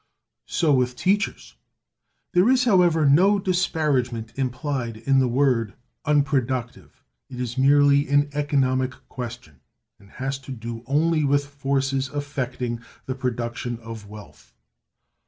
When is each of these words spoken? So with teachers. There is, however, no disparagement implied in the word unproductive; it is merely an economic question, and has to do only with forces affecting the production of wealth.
So 0.47 0.73
with 0.73 0.95
teachers. 0.95 1.53
There 2.33 2.49
is, 2.49 2.63
however, 2.63 3.05
no 3.07 3.37
disparagement 3.37 4.31
implied 4.35 4.97
in 4.97 5.19
the 5.19 5.27
word 5.27 5.75
unproductive; 6.05 7.03
it 7.29 7.39
is 7.39 7.55
merely 7.55 8.07
an 8.07 8.27
economic 8.33 8.93
question, 9.09 9.59
and 9.99 10.09
has 10.09 10.39
to 10.39 10.51
do 10.51 10.81
only 10.87 11.23
with 11.23 11.45
forces 11.45 12.07
affecting 12.09 12.81
the 13.05 13.13
production 13.13 13.77
of 13.81 14.07
wealth. 14.07 14.55